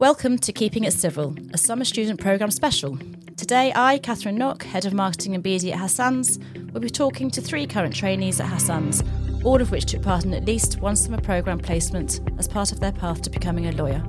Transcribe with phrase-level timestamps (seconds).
[0.00, 2.98] Welcome to Keeping It Civil, a summer student programme special.
[3.36, 6.38] Today, I, Catherine Knock, Head of Marketing and BD at Hassans,
[6.72, 9.04] will be talking to three current trainees at Hassans,
[9.44, 12.80] all of which took part in at least one summer programme placement as part of
[12.80, 14.02] their path to becoming a lawyer.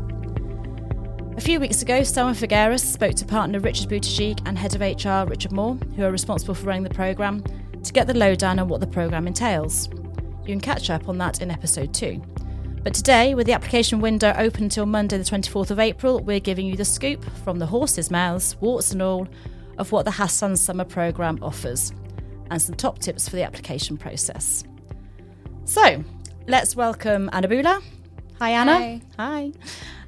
[1.36, 5.30] A few weeks ago, Selma Figueres spoke to partner Richard Buttigieg and Head of HR
[5.30, 7.44] Richard Moore, who are responsible for running the programme,
[7.84, 9.90] to get the lowdown on what the programme entails.
[9.90, 12.24] You can catch up on that in episode 2.
[12.84, 16.66] But today, with the application window open until Monday, the 24th of April, we're giving
[16.66, 19.28] you the scoop from the horse's mouths, warts and all,
[19.78, 21.94] of what the Hassan Summer Programme offers
[22.50, 24.64] and some top tips for the application process.
[25.66, 26.04] So,
[26.48, 27.84] let's welcome Anna Buhler.
[28.40, 28.74] Hi, Anna.
[28.74, 29.02] Hi.
[29.20, 29.52] Hi.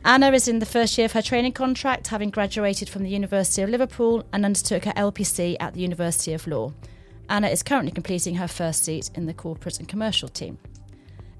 [0.04, 3.62] Anna is in the first year of her training contract, having graduated from the University
[3.62, 6.74] of Liverpool and undertook her LPC at the University of Law.
[7.30, 10.58] Anna is currently completing her first seat in the corporate and commercial team.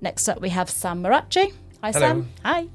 [0.04, 1.54] Next up, we have Sam Marrache.
[1.82, 2.00] Hi, Hello.
[2.00, 2.30] Sam.
[2.44, 2.68] Hi.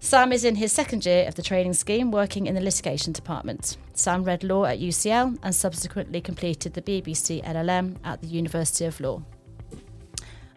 [0.00, 3.76] Sam is in his second year of the training scheme, working in the litigation department.
[3.94, 8.98] Sam read law at UCL and subsequently completed the BPC LLM at the University of
[8.98, 9.22] Law.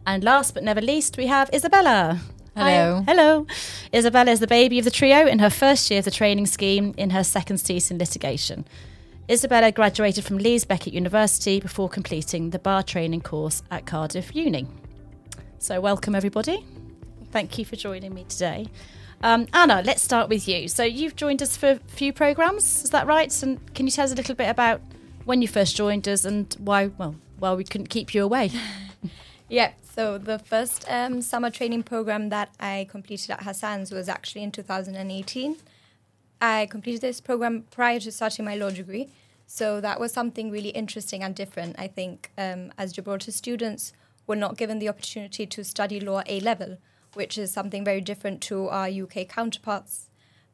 [0.07, 2.19] And last but never least, we have Isabella.
[2.55, 2.95] Hello.
[2.95, 3.03] Hi.
[3.13, 3.45] Hello.
[3.93, 6.95] Isabella is the baby of the trio in her first year of the training scheme
[6.97, 8.65] in her second seat in litigation.
[9.29, 14.65] Isabella graduated from Leeds Beckett University before completing the bar training course at Cardiff Uni.
[15.59, 16.63] So, welcome everybody.
[17.31, 18.67] Thank you for joining me today.
[19.23, 20.67] Um, Anna, let's start with you.
[20.67, 23.43] So, you've joined us for a few programs, is that right?
[23.43, 24.81] And can you tell us a little bit about
[25.25, 28.51] when you first joined us and why, well, why we couldn't keep you away?
[29.49, 34.43] Yeah, so the first um, summer training program that I completed at Hassan's was actually
[34.43, 35.55] in 2018.
[36.41, 39.07] I completed this program prior to starting my law degree,
[39.45, 41.77] so that was something really interesting and different.
[41.79, 43.93] I think um, as Gibraltar students,
[44.27, 46.77] we're not given the opportunity to study law A level,
[47.13, 50.09] which is something very different to our UK counterparts.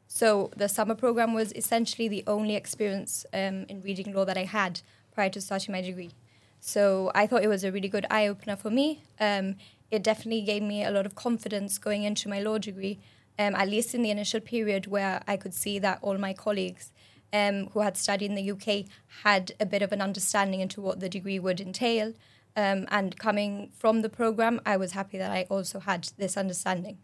[0.06, 4.44] So the summer program was essentially the only experience um, in reading law that I
[4.44, 4.80] had
[5.12, 6.12] prior to starting my degree.
[6.60, 9.02] So I thought it was a really good eye opener for me.
[9.20, 9.56] Um,
[9.90, 13.00] it definitely gave me a lot of confidence going into my law degree,
[13.38, 16.90] um, at least in the initial period where I could see that all my colleagues
[17.32, 18.86] um, who had studied in the UK
[19.24, 22.14] had a bit of an understanding into what the degree would entail.
[22.56, 26.98] Um, and coming from the program, I was happy that I also had this understanding.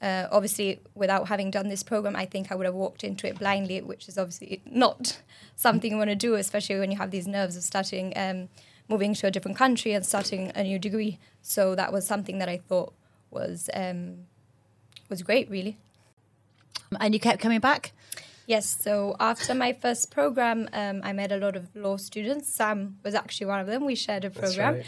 [0.00, 3.38] Uh, obviously, without having done this program, I think I would have walked into it
[3.38, 5.20] blindly, which is obviously not
[5.56, 8.48] something you want to do, especially when you have these nerves of starting, um,
[8.88, 11.18] moving to a different country and starting a new degree.
[11.42, 12.92] So that was something that I thought
[13.30, 14.26] was um,
[15.08, 15.78] was great, really.
[17.00, 17.92] and you kept coming back?
[18.46, 18.76] Yes.
[18.80, 22.54] So after my first program, um, I met a lot of law students.
[22.56, 23.84] Sam was actually one of them.
[23.84, 24.74] We shared a program.
[24.74, 24.86] right,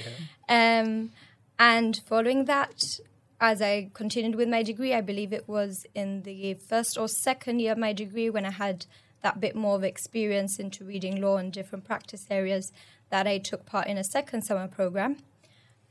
[0.49, 0.81] yeah.
[0.81, 1.11] Um,
[1.59, 3.01] and following that,
[3.41, 7.59] as I continued with my degree, I believe it was in the first or second
[7.59, 8.87] year of my degree when I had
[9.23, 12.73] that bit more of experience into reading law and different practice areas
[13.11, 15.17] that I took part in a second summer program.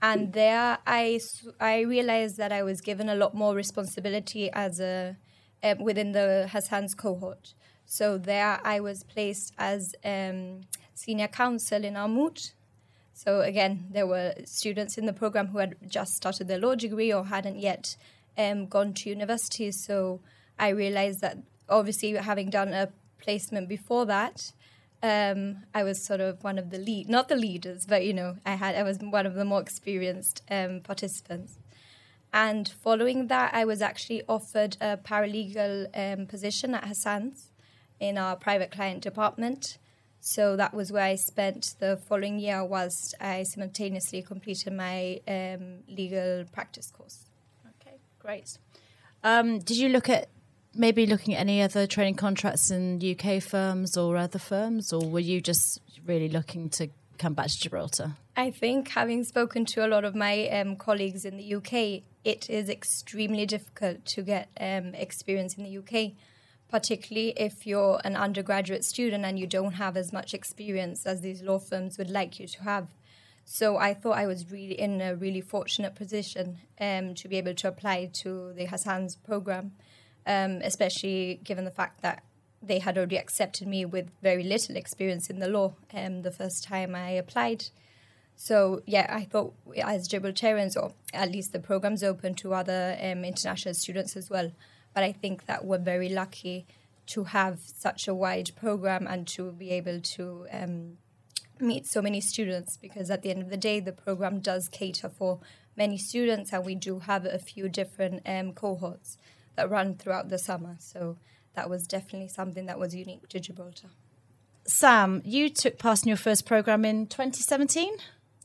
[0.01, 1.19] And there, I,
[1.59, 5.17] I realized that I was given a lot more responsibility as a
[5.63, 7.53] um, within the Hassan's cohort.
[7.87, 12.51] So there, I was placed as um, senior counsel in Armut,
[13.17, 17.11] so again, there were students in the program who had just started their law degree
[17.11, 17.97] or hadn't yet
[18.37, 19.71] um, gone to university.
[19.71, 20.19] So
[20.59, 22.89] I realized that obviously having done a
[23.19, 24.51] placement before that,
[25.01, 28.37] um, I was sort of one of the lead, not the leaders, but you know,
[28.45, 31.57] I had I was one of the more experienced um, participants.
[32.31, 37.49] And following that, I was actually offered a paralegal um, position at Hassan's
[37.99, 39.77] in our private client department.
[40.19, 45.83] So that was where I spent the following year whilst I simultaneously completed my um,
[45.87, 47.25] legal practice course.
[47.81, 48.57] Okay, great.
[49.23, 50.27] Um, did you look at
[50.75, 55.19] maybe looking at any other training contracts in UK firms or other firms, or were
[55.19, 58.13] you just really looking to come back to Gibraltar?
[58.35, 62.49] I think having spoken to a lot of my um, colleagues in the UK, it
[62.49, 66.13] is extremely difficult to get um, experience in the UK,
[66.69, 71.41] particularly if you're an undergraduate student and you don't have as much experience as these
[71.41, 72.87] law firms would like you to have.
[73.45, 77.53] So I thought I was really in a really fortunate position um, to be able
[77.53, 79.71] to apply to the Hassan's program,
[80.25, 82.23] um, especially given the fact that
[82.61, 86.65] they had already accepted me with very little experience in the law um, the first
[86.65, 87.65] time I applied.
[88.35, 93.23] So yeah, I thought as Gibraltarians, or at least the program's open to other um,
[93.23, 94.51] international students as well.
[94.93, 96.65] But I think that we're very lucky
[97.07, 100.97] to have such a wide program and to be able to um,
[101.59, 105.09] meet so many students because at the end of the day, the program does cater
[105.09, 105.39] for
[105.75, 109.17] many students, and we do have a few different um, cohorts
[109.55, 110.75] that run throughout the summer.
[110.79, 111.17] So
[111.53, 113.89] that was definitely something that was unique to Gibraltar.
[114.65, 117.97] Sam, you took part in your first program in 2017.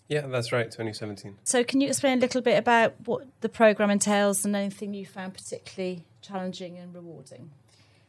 [0.08, 1.38] Yeah, that's right, 2017.
[1.42, 5.06] So, can you explain a little bit about what the program entails and anything you
[5.06, 7.50] found particularly challenging and rewarding?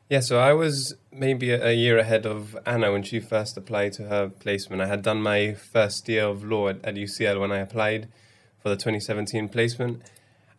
[0.09, 4.03] Yeah, so I was maybe a, year ahead of Anna when she first applied to
[4.09, 4.81] her placement.
[4.81, 8.09] I had done my first year of law at, at UCL when I applied
[8.59, 10.01] for the 2017 placement.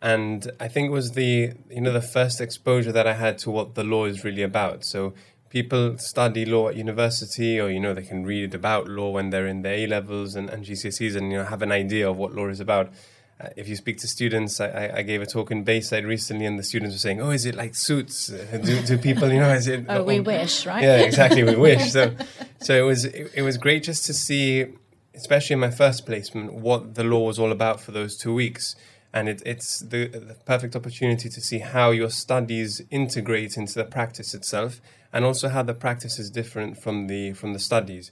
[0.01, 3.51] And I think it was the you know the first exposure that I had to
[3.51, 4.83] what the law is really about.
[4.83, 5.13] So
[5.49, 9.47] people study law at university or you know they can read about law when they're
[9.47, 12.33] in their A levels and, and GCSEs and you know have an idea of what
[12.33, 12.91] law is about.
[13.39, 16.57] Uh, if you speak to students, I, I, gave a talk in Bayside recently, and
[16.57, 18.31] the students were saying, "Oh, is it like suits?
[18.31, 20.81] Uh, do, do people, you know, is it?" Oh, we wish, right?
[20.81, 21.91] Yeah, exactly, we wish.
[21.91, 22.15] So,
[22.61, 24.65] so it was it, it was great just to see,
[25.13, 28.75] especially in my first placement, what the law was all about for those two weeks
[29.15, 33.85] and it, it's the, the, perfect opportunity to see how your studies integrate into the
[33.85, 34.81] practice itself
[35.13, 38.11] and also how the practice is different from the from the studies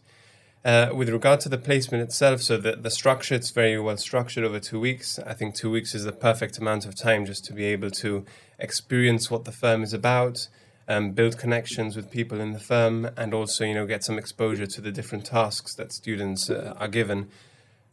[0.65, 4.44] uh, with regard to the placement itself so the, the structure it's very well structured
[4.44, 5.19] over two weeks.
[5.19, 8.25] I think two weeks is the perfect amount of time just to be able to
[8.60, 10.48] experience what the firm is about
[10.88, 14.65] um, build connections with people in the firm and also you know get some exposure
[14.68, 17.30] to the different tasks that students uh, are given.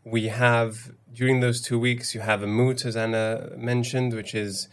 [0.05, 4.69] We have during those two weeks you have a moot as anna mentioned which is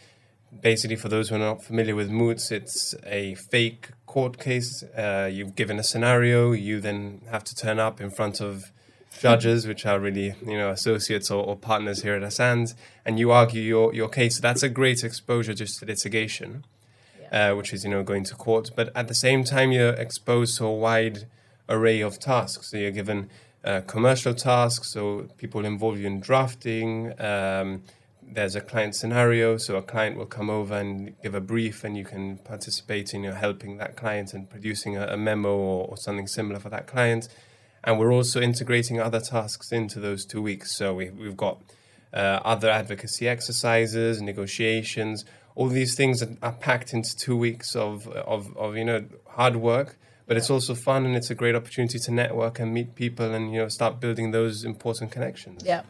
[0.61, 5.29] basically for those who are not familiar with moots it's a fake court case uh,
[5.31, 8.71] you've given a scenario you then have to turn up in front of
[9.19, 12.73] judges which are really you know associates or, or partners here at Hassans
[13.05, 16.65] and you argue your, your case that's a great exposure just to litigation
[17.21, 17.51] yeah.
[17.51, 20.57] uh, which is you know going to court but at the same time you're exposed
[20.57, 21.27] to a wide
[21.69, 23.29] array of tasks so you're given
[23.63, 27.13] uh, commercial tasks, so people involve you in drafting.
[27.19, 27.83] Um,
[28.29, 31.97] there's a client scenario, so a client will come over and give a brief, and
[31.97, 35.87] you can participate in you know, helping that client and producing a, a memo or,
[35.87, 37.29] or, something similar for that client.
[37.83, 40.75] And we're also integrating other tasks into those two weeks.
[40.75, 41.61] So we, we've got
[42.13, 45.23] uh, other advocacy exercises, negotiations.
[45.55, 49.97] All these things are packed into two weeks of, of, of you know hard work
[50.27, 53.53] but it's also fun and it's a great opportunity to network and meet people and
[53.53, 55.63] you know start building those important connections.
[55.65, 55.83] Yeah.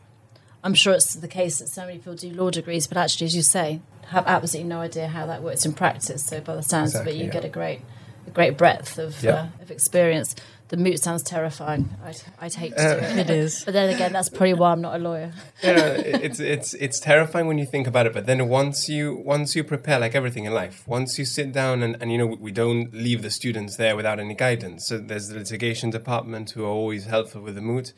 [0.63, 3.35] I'm sure it's the case that so many people do law degrees, but actually, as
[3.35, 6.25] you say, have absolutely no idea how that works in practice.
[6.25, 7.31] So, by the sounds exactly, of it, you yeah.
[7.31, 7.81] get a great,
[8.25, 9.31] a great breadth of yeah.
[9.31, 10.35] uh, of experience
[10.69, 11.89] the moot sounds terrifying.
[12.03, 13.17] I'd, I'd hate to do it.
[13.17, 13.63] it is.
[13.63, 15.31] But then again, that's probably why I'm not a lawyer.
[15.63, 18.13] yeah, it's it's it's terrifying when you think about it.
[18.13, 21.83] But then once you once you prepare, like everything in life, once you sit down
[21.83, 24.87] and, and you know we don't leave the students there without any guidance.
[24.87, 27.93] So there's the litigation department who are always helpful with the moot,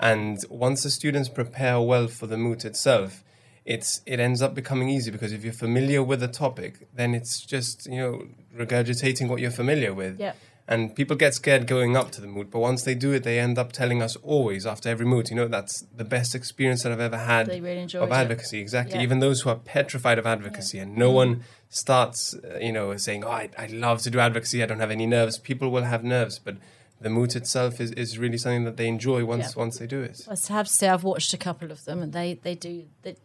[0.00, 3.24] and once the students prepare well for the moot itself,
[3.64, 7.40] it's it ends up becoming easy because if you're familiar with the topic, then it's
[7.40, 10.18] just you know regurgitating what you're familiar with.
[10.18, 10.32] Yeah
[10.70, 13.40] and people get scared going up to the moot, but once they do it, they
[13.40, 16.92] end up telling us always after every moot, you know, that's the best experience that
[16.92, 18.58] I've ever had really of advocacy.
[18.58, 18.62] It.
[18.62, 18.96] Exactly.
[18.96, 19.02] Yeah.
[19.02, 20.82] Even those who are petrified of advocacy, yeah.
[20.82, 21.14] and no mm.
[21.14, 24.62] one starts, uh, you know, saying, "Oh, I, I love to do advocacy.
[24.62, 26.58] I don't have any nerves." People will have nerves, but
[27.00, 29.60] the moot itself is, is really something that they enjoy once yeah.
[29.60, 30.26] once they do it.
[30.28, 32.84] I have to say, I've watched a couple of them, and they they do.
[33.02, 33.16] They,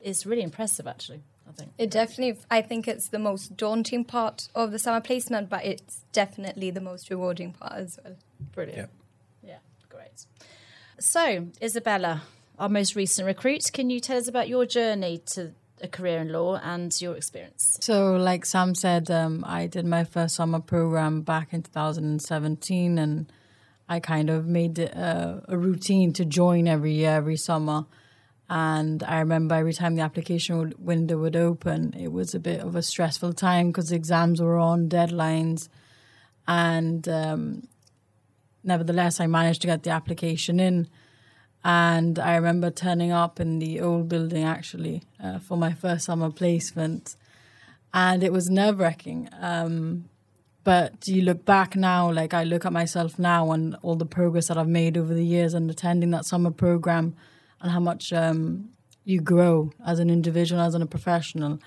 [0.00, 1.22] it's really impressive, actually.
[1.48, 2.40] I think it definitely.
[2.50, 6.80] I think it's the most daunting part of the summer placement, but it's definitely the
[6.80, 8.16] most rewarding part as well.
[8.52, 8.90] Brilliant.
[9.42, 10.26] Yeah, yeah great.
[10.98, 12.22] So, Isabella,
[12.58, 16.32] our most recent recruit, can you tell us about your journey to a career in
[16.32, 17.78] law and your experience?
[17.80, 23.32] So, like Sam said, um, I did my first summer program back in 2017, and
[23.88, 27.86] I kind of made a, a routine to join every year, every summer.
[28.48, 32.76] And I remember every time the application window would open, it was a bit of
[32.76, 35.68] a stressful time because exams were on, deadlines.
[36.46, 37.68] And um,
[38.62, 40.88] nevertheless, I managed to get the application in.
[41.68, 46.30] And I remember turning up in the old building actually uh, for my first summer
[46.30, 47.16] placement.
[47.92, 49.28] And it was nerve wracking.
[49.40, 50.08] Um,
[50.62, 54.46] but you look back now, like I look at myself now and all the progress
[54.46, 57.16] that I've made over the years and attending that summer program
[57.60, 58.68] and how much um,
[59.02, 61.58] you grow as an individual, as a professional.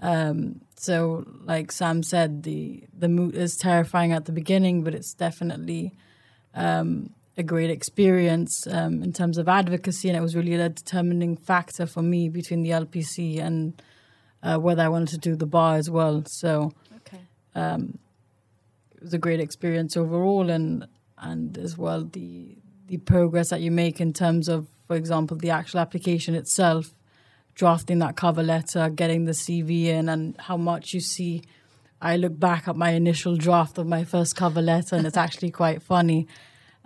[0.00, 5.12] Um, so, like Sam said, the the moot is terrifying at the beginning, but it's
[5.12, 5.92] definitely
[6.54, 11.36] um, a great experience um, in terms of advocacy, and it was really a determining
[11.36, 13.82] factor for me between the LPC and
[14.42, 16.22] uh, whether I wanted to do the bar as well.
[16.26, 17.22] So, okay.
[17.54, 17.98] Um,
[18.94, 20.86] it was a great experience overall, and
[21.18, 25.50] and as well the the progress that you make in terms of for example, the
[25.50, 26.94] actual application itself,
[27.54, 31.42] drafting that cover letter, getting the CV in, and how much you see
[32.00, 35.50] I look back at my initial draft of my first cover letter, and it's actually
[35.50, 36.26] quite funny.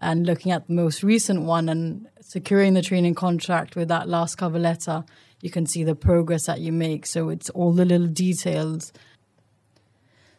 [0.01, 4.37] And looking at the most recent one and securing the training contract with that last
[4.37, 5.05] cover letter,
[5.41, 7.07] you can see the progress that you make.
[7.07, 8.93] So it's all the little details.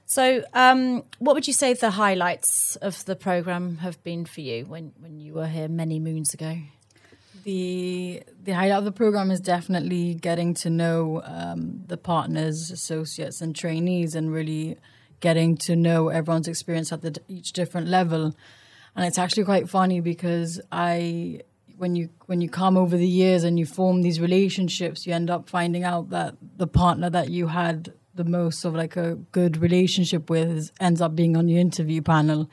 [0.05, 4.65] So, um, what would you say the highlights of the program have been for you
[4.65, 6.57] when, when you were here many moons ago?
[7.43, 13.39] The the highlight of the program is definitely getting to know um, the partners, associates,
[13.39, 14.77] and trainees, and really
[15.19, 18.35] getting to know everyone's experience at the, each different level.
[18.99, 21.39] And it's actually quite funny because I,
[21.77, 25.29] when you when you come over the years and you form these relationships, you end
[25.29, 29.55] up finding out that the partner that you had the most of like a good
[29.55, 32.49] relationship with is, ends up being on the interview panel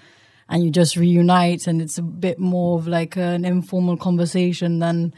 [0.48, 5.12] and you just reunite and it's a bit more of like an informal conversation than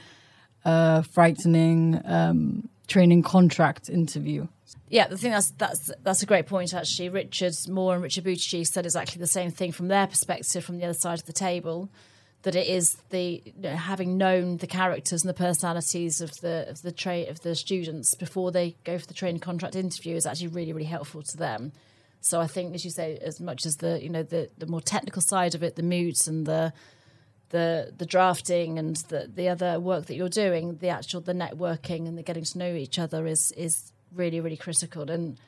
[0.65, 4.47] a frightening um, training contract interview.
[4.89, 7.09] Yeah, I think that's that's that's a great point actually.
[7.09, 10.85] Richard Moore and Richard Buttigieg said exactly the same thing from their perspective, from the
[10.85, 11.89] other side of the table,
[12.43, 16.69] that it is the you know, having known the characters and the personalities of the
[16.69, 20.27] of the tra- of the students before they go for the training contract interview is
[20.27, 21.73] actually really really helpful to them.
[22.21, 24.81] So I think, as you say, as much as the you know the the more
[24.81, 26.73] technical side of it, the moots and the
[27.51, 32.07] the the drafting and the the other work that you're doing, the actual the networking
[32.07, 35.11] and the getting to know each other is is really really critical.
[35.11, 35.39] And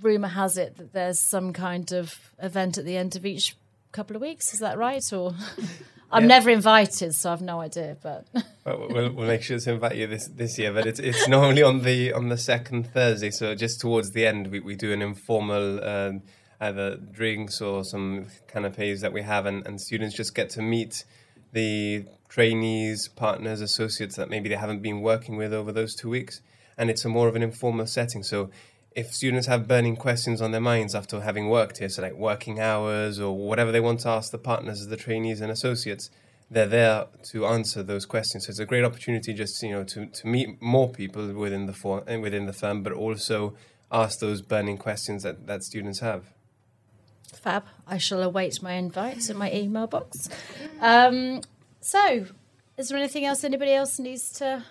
[0.00, 3.56] rumor has it that there's some kind of event at the end of each
[3.92, 4.52] couple of weeks.
[4.54, 5.02] Is that right?
[5.12, 5.34] Or
[6.10, 6.28] I'm Yeah.
[6.28, 7.96] never invited, so I've no idea.
[8.02, 8.26] But
[8.64, 11.62] Well, we'll, we'll make sure to invite you this, this year, but it's it's normally
[11.62, 13.30] on the on the second Thursday.
[13.30, 16.22] So just towards the end, we, we do an informal um,
[16.60, 21.04] either drinks or some canapes that we have, and, and students just get to meet
[21.52, 26.40] the trainees, partners, associates that maybe they haven't been working with over those two weeks,
[26.76, 28.22] and it's a more of an informal setting.
[28.22, 28.50] So
[28.94, 32.60] if students have burning questions on their minds after having worked here, so like working
[32.60, 36.10] hours or whatever they want to ask the partners, the trainees and associates,
[36.50, 38.46] they're there to answer those questions.
[38.46, 41.72] So it's a great opportunity just you know to, to meet more people within the
[41.72, 43.54] for, eh, within the firm, but also
[43.90, 46.32] ask those burning questions that, that students have.
[47.32, 50.28] fab, I shall await my invites in my email box.
[50.80, 51.42] Um,
[51.80, 52.26] so,
[52.76, 54.64] is there anything else anybody else needs to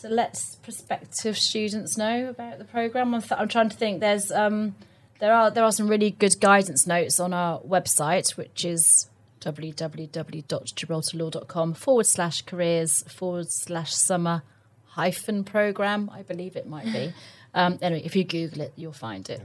[0.00, 3.14] to let prospective students know about the program?
[3.14, 4.00] I'm, th- I'm trying to think.
[4.00, 4.76] There's um,
[5.18, 9.08] there are there are some really good guidance notes on our website, which is
[9.40, 14.42] www.gibraltarlaw.com forward slash careers forward slash summer
[14.86, 16.10] hyphen program.
[16.12, 17.12] I believe it might be.
[17.54, 19.40] Um, anyway, if you Google it, you'll find it.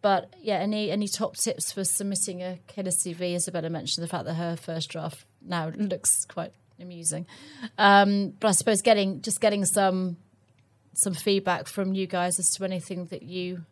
[0.00, 3.34] But yeah, any any top tips for submitting a killer CV?
[3.34, 7.26] Isabella mentioned the fact that her first draft now looks quite amusing.
[7.78, 10.16] Um, but I suppose getting just getting some
[10.92, 13.64] some feedback from you guys as to anything that you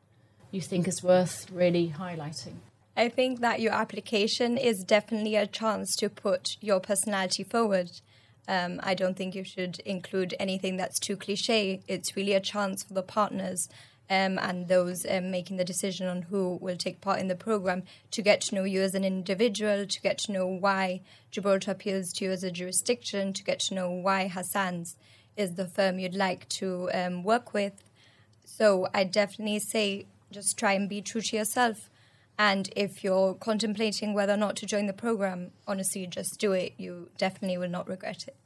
[0.51, 2.55] you think is worth really highlighting.
[2.97, 7.91] I think that your application is definitely a chance to put your personality forward.
[8.47, 11.81] Um, I don't think you should include anything that's too cliche.
[11.89, 13.69] It's really a chance for the partners
[14.11, 17.83] um, and those um, making the decision on who will take part in the program
[18.11, 22.13] to get to know you as an individual, to get to know why Gibraltar appeals
[22.15, 24.97] to you as a jurisdiction, to get to know why Hassan's
[25.37, 27.83] is the firm you'd like to um, work with.
[28.45, 31.89] So I definitely say just try and be true to yourself.
[32.39, 36.75] And if you're contemplating whether or not to join the program, honestly, just do it.
[36.77, 38.37] You definitely will not regret it.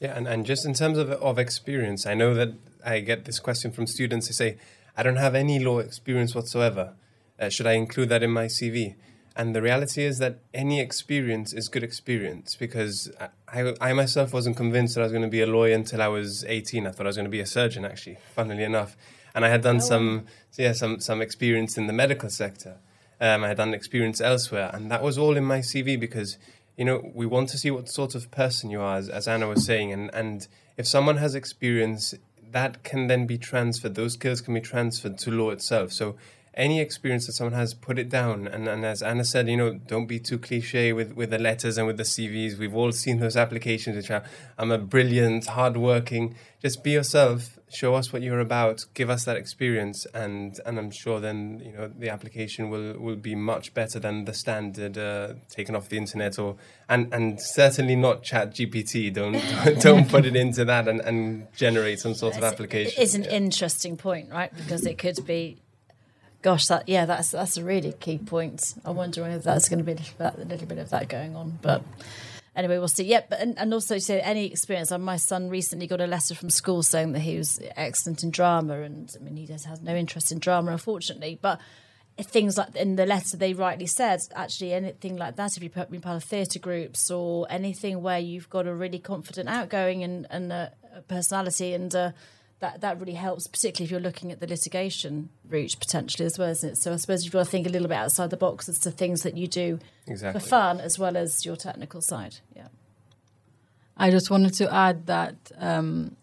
[0.00, 3.38] Yeah, and, and just in terms of, of experience, I know that I get this
[3.38, 4.28] question from students.
[4.28, 4.58] They say,
[4.96, 6.94] I don't have any law experience whatsoever.
[7.38, 8.94] Uh, should I include that in my CV?
[9.36, 13.10] And the reality is that any experience is good experience because
[13.48, 16.06] I, I, myself wasn't convinced that I was going to be a lawyer until I
[16.06, 16.86] was 18.
[16.86, 18.96] I thought I was going to be a surgeon, actually, funnily enough.
[19.34, 22.78] And I had done some, yeah, some, some experience in the medical sector.
[23.20, 26.36] Um, I had done experience elsewhere, and that was all in my CV because
[26.76, 29.46] you know we want to see what sort of person you are, as, as Anna
[29.46, 32.14] was saying, and and if someone has experience,
[32.52, 33.94] that can then be transferred.
[33.94, 35.92] Those skills can be transferred to law itself.
[35.92, 36.16] So
[36.56, 38.46] any experience that someone has, put it down.
[38.46, 41.78] And, and as Anna said, you know, don't be too cliche with, with the letters
[41.78, 42.58] and with the CVs.
[42.58, 44.22] We've all seen those applications which are,
[44.58, 46.36] I'm a brilliant, hardworking.
[46.62, 47.58] Just be yourself.
[47.70, 48.84] Show us what you're about.
[48.94, 53.16] Give us that experience, and and I'm sure then you know the application will will
[53.16, 56.56] be much better than the standard uh, taken off the internet or
[56.88, 59.12] and and certainly not Chat GPT.
[59.14, 59.32] Don't
[59.80, 62.92] don't, put it into that and, and generate some sort of application.
[62.96, 63.30] It is an Yeah.
[63.32, 64.54] interesting point, right?
[64.56, 65.58] Because it could be,
[66.44, 68.74] gosh, that yeah, that's that's a really key point.
[68.84, 71.08] I wonder whether that's going to be a little bit, a little bit of that
[71.08, 71.82] going on, but.
[72.56, 73.02] Anyway, we'll see.
[73.02, 74.92] Yep, but and, and also so any experience.
[74.92, 78.82] My son recently got a letter from school saying that he was excellent in drama,
[78.82, 81.36] and I mean he just has no interest in drama, unfortunately.
[81.42, 81.60] But
[82.22, 85.90] things like in the letter they rightly said actually anything like that if you put
[85.90, 90.24] me part of theatre groups or anything where you've got a really confident outgoing and,
[90.30, 91.92] and a, a personality and
[92.60, 96.48] that that really helps particularly if you're looking at the litigation route potentially as well
[96.48, 98.68] isn't it so i suppose you've got to think a little bit outside the box
[98.68, 100.40] as to things that you do Exactly.
[100.40, 102.68] for fun as well as your technical side yeah
[103.96, 106.16] I just wanted to add that um,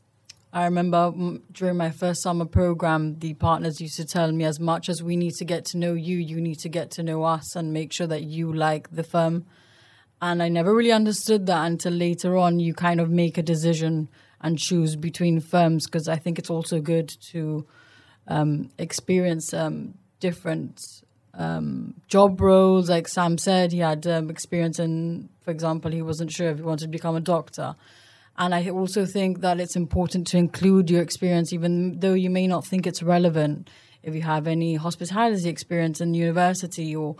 [0.51, 1.13] I remember
[1.53, 5.15] during my first summer program, the partners used to tell me as much as we
[5.15, 7.93] need to get to know you, you need to get to know us and make
[7.93, 9.45] sure that you like the firm.
[10.21, 12.59] And I never really understood that until later on.
[12.59, 14.09] You kind of make a decision
[14.41, 17.65] and choose between firms because I think it's also good to
[18.27, 20.81] um, experience um, different
[21.33, 22.89] um, job roles.
[22.89, 26.63] Like Sam said, he had um, experience in, for example, he wasn't sure if he
[26.63, 27.75] wanted to become a doctor.
[28.37, 32.47] And I also think that it's important to include your experience, even though you may
[32.47, 33.69] not think it's relevant.
[34.03, 37.17] If you have any hospitality experience in university, or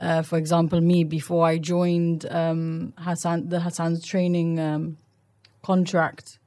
[0.00, 4.96] uh, for example, me before I joined um, Hassan, the Hassan's training um,
[5.62, 6.38] contract,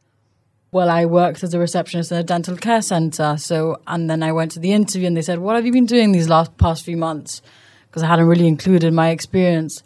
[0.72, 3.38] well, I worked as a receptionist in a dental care center.
[3.38, 5.86] So, and then I went to the interview, and they said, "What have you been
[5.86, 7.42] doing these last past few months?"
[7.88, 9.84] Because I hadn't really included my experience.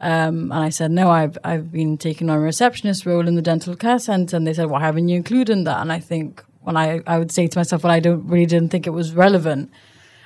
[0.00, 3.42] Um, and I said, no, I've I've been taking on a receptionist role in the
[3.42, 4.36] dental care center.
[4.36, 5.80] And they said, why haven't you included that?
[5.82, 8.70] And I think when I, I would say to myself, well, I don't really didn't
[8.70, 9.70] think it was relevant.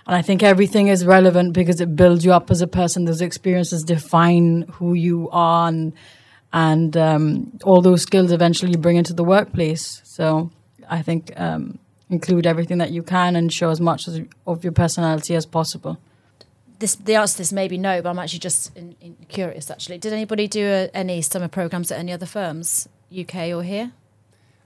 [0.06, 3.04] And I think everything is relevant because it builds you up as a person.
[3.04, 5.92] Those experiences define who you are and,
[6.54, 10.00] and um, all those skills eventually you bring into the workplace.
[10.04, 10.52] So
[10.88, 14.72] I think um, include everything that you can and show as much as, of your
[14.72, 15.98] personality as possible.
[16.78, 19.68] this the answer to this may be no, but I'm actually just in, in curious.
[19.68, 23.90] Actually, did anybody do a, any summer programs at any other firms, UK or here?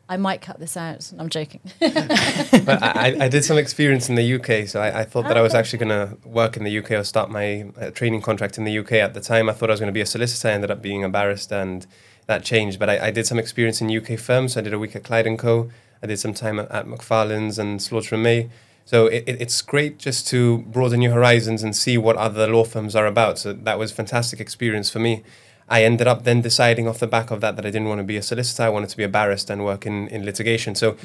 [0.08, 1.12] I might cut this out.
[1.18, 1.60] I'm joking.
[1.80, 5.42] but I, I did some experience in the UK, so I, I thought that I
[5.42, 8.64] was actually going to work in the UK or start my uh, training contract in
[8.64, 8.92] the UK.
[8.92, 10.48] At the time, I thought I was going to be a solicitor.
[10.48, 11.86] I ended up being a barrister, and
[12.26, 12.78] that changed.
[12.78, 14.56] But I, I did some experience in UK firms.
[14.56, 15.68] I did a week at Clyde and Co.
[16.02, 18.48] I did some time at, at Macfarlanes and Slaughter and May.
[18.86, 22.64] So it, it, it's great just to broaden your horizons and see what other law
[22.64, 23.38] firms are about.
[23.38, 25.22] So that was fantastic experience for me.
[25.68, 28.04] I ended up then deciding off the back of that that I didn't want to
[28.04, 28.62] be a solicitor.
[28.62, 30.74] I wanted to be a barrister and work in, in litigation.
[30.74, 30.96] So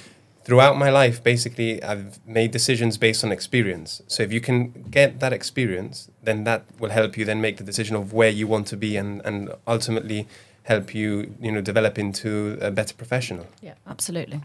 [0.44, 4.02] throughout my life, basically, I've made decisions based on experience.
[4.08, 7.64] So if you can get that experience, then that will help you then make the
[7.64, 10.28] decision of where you want to be and, and ultimately
[10.64, 13.48] help you, you know, develop into a better professional.
[13.62, 14.42] yeah, absolutely.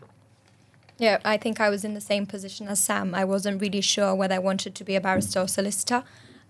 [0.99, 3.15] Yeah, I think I was in the same position as Sam.
[3.15, 6.03] I wasn't really sure whether I wanted to be a barrister or solicitor.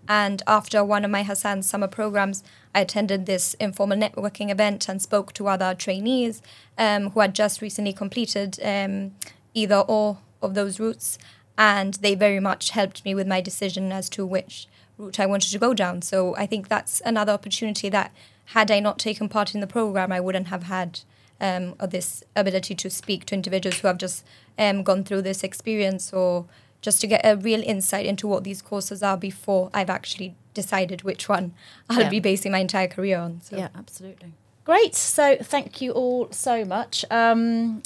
[0.09, 2.43] And after one of my Hassan's summer programs,
[2.73, 6.41] I attended this informal networking event and spoke to other trainees
[6.79, 9.13] um, who had just recently completed um,
[9.53, 11.19] either or of those routes.
[11.59, 14.67] And they very much helped me with my decision as to which
[14.97, 16.01] route I wanted to go down.
[16.01, 18.11] So I think that's another opportunity that,
[18.45, 21.01] had I not taken part in the program, I wouldn't have had
[21.39, 24.25] um, this ability to speak to individuals who have just
[24.57, 26.45] um, gone through this experience or
[26.81, 31.03] just to get a real insight into what these courses are before I've actually decided
[31.03, 31.53] which one
[31.89, 32.09] I'll Yeah.
[32.09, 33.41] be basing my entire career on.
[33.41, 33.57] So.
[33.57, 34.33] Yeah, absolutely.
[34.65, 34.95] Great.
[34.95, 37.03] So thank you all so much.
[37.09, 37.81] Um,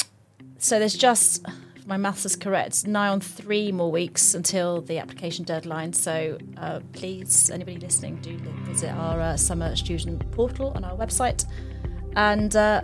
[0.57, 4.99] so there's just, if my maths is correct, nigh on three more weeks until the
[4.99, 5.93] application deadline.
[5.93, 11.45] So uh, please, anybody listening, do visit our uh, summer student portal on our website.
[12.15, 12.83] And uh,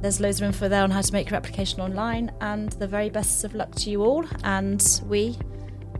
[0.00, 2.32] there's loads of info there on how to make your application online.
[2.40, 4.24] And the very best of luck to you all.
[4.44, 5.36] And we,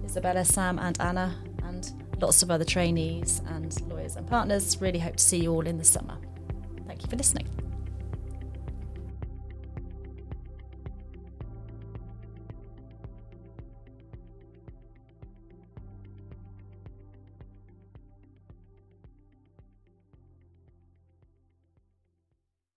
[0.05, 1.35] Isabella, Sam, and Anna,
[1.65, 5.67] and lots of other trainees and lawyers and partners, really hope to see you all
[5.67, 6.17] in the summer.
[6.87, 7.60] Thank you for listening.